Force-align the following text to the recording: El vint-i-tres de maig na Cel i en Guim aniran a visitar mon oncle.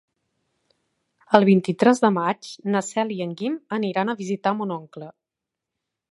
El 1.39 1.43
vint-i-tres 1.49 2.01
de 2.05 2.09
maig 2.15 2.49
na 2.75 2.81
Cel 2.87 3.13
i 3.17 3.17
en 3.25 3.35
Guim 3.41 3.59
aniran 3.77 4.13
a 4.13 4.15
visitar 4.23 4.55
mon 4.63 4.73
oncle. 4.77 5.11